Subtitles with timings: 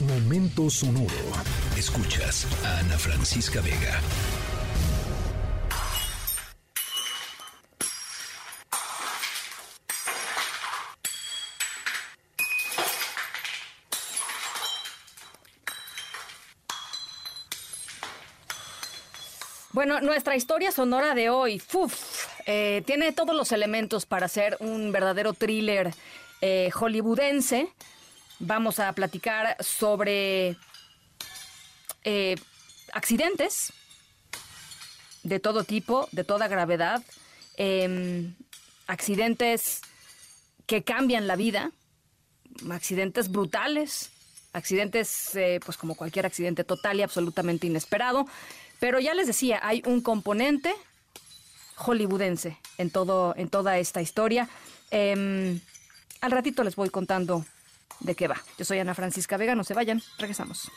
[0.00, 1.08] Momento sonoro.
[1.76, 4.00] Escuchas a Ana Francisca Vega.
[19.72, 21.60] Bueno, nuestra historia sonora de hoy,
[22.46, 25.92] eh, tiene todos los elementos para ser un verdadero thriller
[26.40, 27.72] eh, hollywoodense.
[28.40, 30.56] Vamos a platicar sobre
[32.04, 32.36] eh,
[32.92, 33.72] accidentes
[35.22, 37.02] de todo tipo, de toda gravedad,
[37.56, 38.34] em,
[38.86, 39.80] accidentes
[40.66, 41.72] que cambian la vida,
[42.70, 44.10] accidentes brutales,
[44.52, 45.30] accidentes
[45.64, 48.26] pues como cualquier accidente total y absolutamente inesperado.
[48.78, 50.74] Pero ya les decía, hay un componente
[51.74, 54.48] hollywoodense en, todo, en toda esta historia.
[54.90, 55.60] Em,
[56.20, 57.44] al ratito les voy contando
[58.00, 58.36] de qué va.
[58.58, 60.70] Yo soy Ana Francisca Vega, no se vayan, regresamos.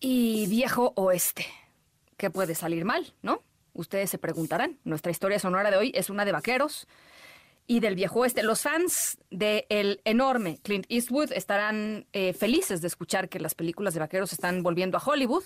[0.00, 1.46] Y viejo oeste,
[2.18, 3.42] ¿qué puede salir mal, no?
[3.72, 4.78] Ustedes se preguntarán.
[4.84, 6.86] Nuestra historia sonora de hoy es una de vaqueros
[7.66, 8.42] y del viejo oeste.
[8.42, 13.94] Los fans del el enorme Clint Eastwood estarán eh, felices de escuchar que las películas
[13.94, 15.44] de vaqueros están volviendo a Hollywood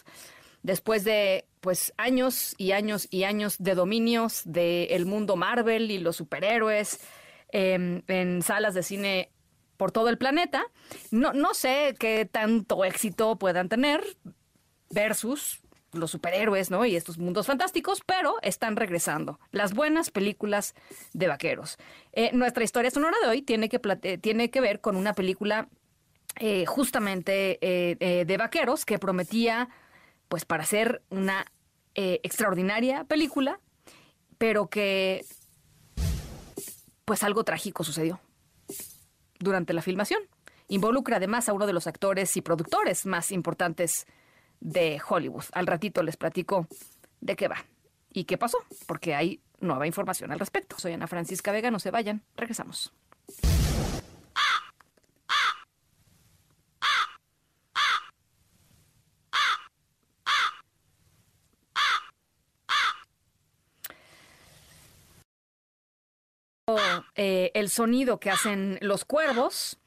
[0.63, 6.17] después de pues años y años y años de dominios del mundo Marvel y los
[6.17, 7.01] superhéroes
[7.51, 9.31] em, en salas de cine
[9.77, 10.67] por todo el planeta.
[11.11, 14.05] No, no sé qué tanto éxito puedan tener
[14.91, 15.61] versus
[15.93, 16.85] los superhéroes, ¿no?
[16.85, 19.41] Y estos mundos fantásticos, pero están regresando.
[19.53, 20.75] Las buenas películas
[21.15, 21.79] de vaqueros.
[22.13, 23.79] Eh, nuestra historia sonora de hoy tiene que,
[24.19, 25.69] tiene que ver con una película
[26.41, 29.71] eh, justamente eh, de vaqueros que prometía,
[30.29, 31.45] pues, para ser una
[31.95, 33.59] extraordinaria película,
[34.39, 35.25] pero que,
[37.05, 38.21] pues, algo trágico sucedió
[39.41, 40.23] durante la filmación.
[40.69, 44.07] Involucra además a uno de los actores y productores más importantes
[44.61, 45.45] de Hollywood.
[45.53, 46.69] Al ratito les platico
[47.21, 47.65] de qué va
[48.13, 50.79] y qué pasó, porque hay nueva información al respecto.
[50.79, 52.93] Soy Ana Francisca Vega, no se vayan, regresamos.
[67.15, 69.79] Eh, el sonido que hacen los cuervos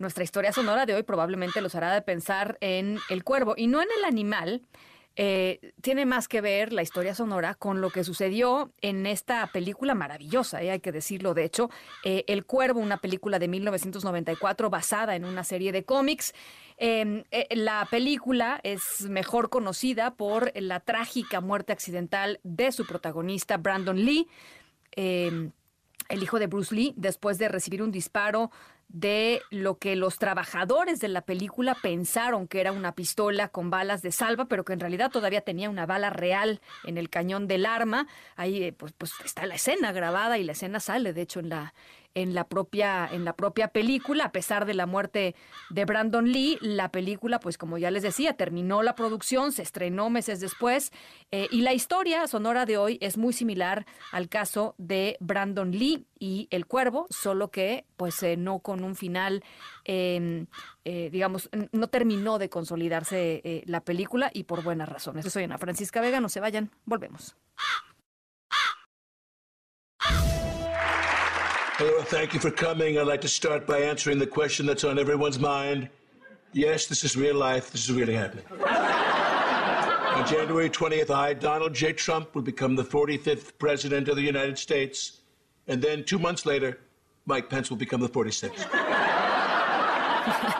[0.00, 3.82] nuestra historia sonora de hoy probablemente los hará de pensar en el cuervo y no
[3.82, 4.62] en el animal.
[5.14, 9.94] Eh, tiene más que ver la historia sonora con lo que sucedió en esta película
[9.94, 11.34] maravillosa, eh, hay que decirlo.
[11.34, 11.68] De hecho,
[12.02, 16.32] eh, El Cuervo, una película de 1994 basada en una serie de cómics.
[16.78, 24.02] Em, la película es mejor conocida por la trágica muerte accidental de su protagonista, Brandon
[24.02, 24.28] Lee
[24.92, 25.52] em,
[26.10, 28.50] el hijo de Bruce Lee, después de recibir un disparo
[28.88, 34.02] de lo que los trabajadores de la película pensaron que era una pistola con balas
[34.02, 37.66] de salva, pero que en realidad todavía tenía una bala real en el cañón del
[37.66, 38.08] arma.
[38.34, 41.50] Ahí eh, pues, pues está la escena grabada y la escena sale, de hecho, en
[41.50, 41.72] la,
[42.14, 45.34] en la propia en la propia película a pesar de la muerte
[45.70, 50.10] de Brandon Lee la película pues como ya les decía terminó la producción se estrenó
[50.10, 50.92] meses después
[51.30, 56.06] eh, y la historia sonora de hoy es muy similar al caso de Brandon Lee
[56.18, 59.44] y El Cuervo solo que pues eh, no con un final
[59.84, 60.46] em,
[60.84, 65.30] eh, digamos no terminó de consolidarse la película y por buenas razones.
[65.30, 67.36] Soy Ana Francisca Vega no se vayan volvemos
[71.80, 72.98] Hello, thank you for coming.
[72.98, 75.88] I'd like to start by answering the question that's on everyone's mind.
[76.52, 77.72] Yes, this is real life.
[77.72, 78.44] This is really happening.
[78.60, 81.94] on January 20th, I, Donald J.
[81.94, 85.22] Trump, will become the 45th President of the United States.
[85.68, 86.80] And then two months later,
[87.24, 88.66] Mike Pence will become the 46th.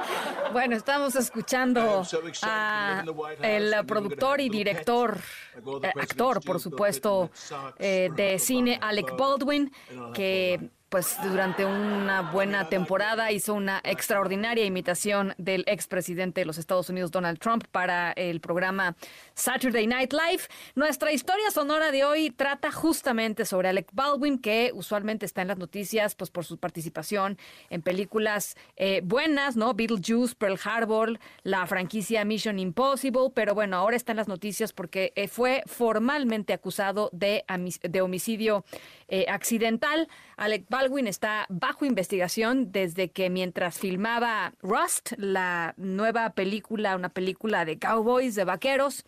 [0.53, 2.03] Bueno, estamos escuchando
[2.43, 3.05] a
[3.41, 5.21] el productor y director,
[5.55, 7.31] eh, actor, por supuesto,
[7.79, 9.71] eh, de cine Alec Baldwin,
[10.13, 16.91] que pues durante una buena temporada hizo una extraordinaria imitación del expresidente de los Estados
[16.91, 18.97] Unidos, Donald Trump, para el programa
[19.35, 20.43] Saturday Night Live.
[20.75, 25.59] Nuestra historia sonora de hoy trata justamente sobre Alec Baldwin, que usualmente está en las
[25.59, 27.39] noticias pues por su participación
[27.71, 29.75] en películas eh, buenas, ¿no?
[29.75, 35.13] Beetlejuice, Pearl Harbor, la franquicia Mission Impossible, pero bueno, ahora está en las noticias porque
[35.15, 37.45] eh, fue formalmente acusado de,
[37.83, 38.65] de homicidio
[39.07, 40.09] eh, accidental.
[40.37, 47.65] Alec Baldwin está bajo investigación desde que mientras filmaba Rust, la nueva película, una película
[47.65, 49.05] de cowboys, de vaqueros,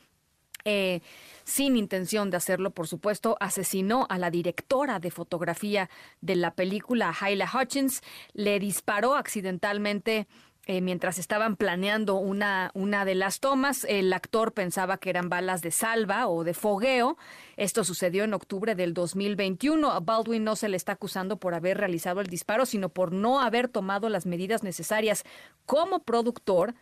[0.65, 1.01] Eh,
[1.45, 5.91] sin intención de hacerlo, por supuesto, asesinó a la directora de fotografía
[6.21, 8.01] de la película, Hyla Hutchins,
[8.33, 10.29] le disparó accidentalmente
[10.67, 15.61] eh, mientras estaban planeando una, una de las tomas, el actor pensaba que eran balas
[15.61, 17.17] de salva o de fogueo.
[17.57, 19.91] Esto sucedió en octubre del 2021.
[19.91, 23.41] A Baldwin no se le está acusando por haber realizado el disparo, sino por no
[23.41, 25.25] haber tomado las medidas necesarias
[25.67, 26.75] como productor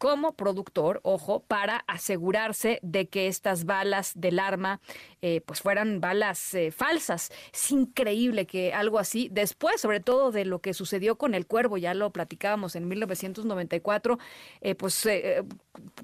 [0.00, 4.80] como productor, ojo, para asegurarse de que estas balas del arma
[5.22, 7.30] eh, pues fueran balas eh, falsas.
[7.52, 11.76] Es increíble que algo así, después sobre todo de lo que sucedió con el cuervo,
[11.76, 14.18] ya lo platicábamos en 1994,
[14.62, 15.06] eh, pues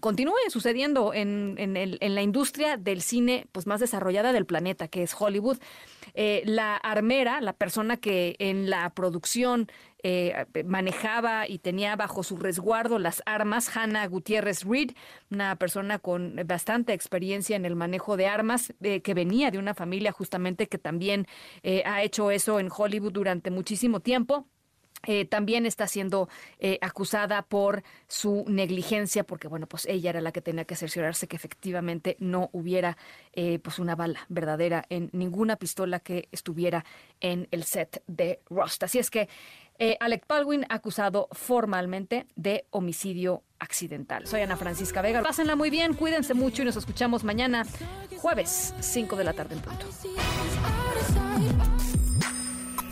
[0.00, 5.14] continúe sucediendo en, en, la industria del cine pues más desarrollada del planeta, que es
[5.18, 5.58] Hollywood.
[6.14, 9.68] la armera, la persona que en la producción
[10.64, 14.92] manejaba y tenía bajo su resguardo las armas, Hannah Gutiérrez Reed,
[15.30, 18.72] una persona con bastante experiencia en el manejo de armas,
[19.06, 21.28] que venía de una familia justamente que también
[21.62, 24.48] eh, ha hecho eso en Hollywood durante muchísimo tiempo.
[25.28, 26.28] también está siendo
[26.80, 31.36] acusada por su negligencia, porque bueno, pues ella era la que tenía que cerciorarse que
[31.36, 32.96] efectivamente no hubiera
[33.62, 36.84] pues una bala verdadera en ninguna pistola que estuviera
[37.20, 38.82] en el set de Rust.
[38.82, 39.28] Así es que
[39.78, 44.26] eh, Alec Baldwin acusado formalmente de homicidio accidental.
[44.26, 45.22] Soy Ana Francisca Vega.
[45.22, 47.64] Pásenla muy bien, cuídense mucho y nos escuchamos mañana,
[48.18, 49.86] jueves, 5 de la tarde en punto.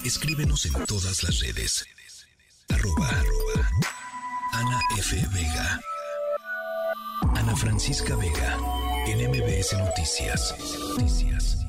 [0.04, 1.86] Escríbenos en todas las redes.
[2.68, 3.08] Arroba,
[4.52, 5.16] Ana F.
[5.32, 5.80] Vega.
[7.34, 8.58] Ana Francisca Vega.
[9.06, 10.54] En MBS Noticias.
[10.90, 11.63] Noticias.